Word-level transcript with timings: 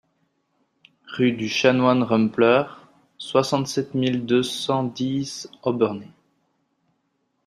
Rue 1.05 1.31
du 1.33 1.47
Chanoine 1.47 2.01
Rumpler, 2.01 2.63
soixante-sept 3.19 3.93
mille 3.93 4.25
deux 4.25 4.41
cent 4.41 4.83
dix 4.83 5.47
Obernai 5.61 6.07